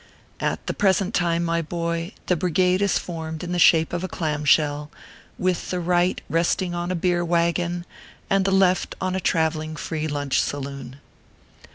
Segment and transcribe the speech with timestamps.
[0.39, 4.07] At the present time, my boy, the brigade is formed in the shape of a
[4.07, 4.89] clam shell,
[5.37, 7.85] with the right resting on a beer wagon,
[8.27, 10.95] and the left on a traveling free lunch saloon.